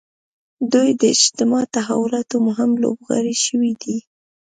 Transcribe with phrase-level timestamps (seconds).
[0.71, 3.97] دوی د اجتماعي تحولاتو مهم لوبغاړي شوي دي.